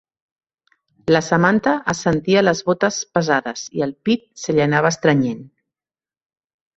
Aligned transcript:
La 1.15 1.19
Samantha 1.25 1.73
es 1.93 1.99
sentia 2.07 2.41
les 2.47 2.61
botes 2.69 2.97
pesades 3.17 3.65
i 3.81 3.85
el 3.89 3.93
pit 4.09 4.23
se 4.45 4.57
li 4.57 4.65
anava 4.65 4.91
estrenyent. 4.95 5.45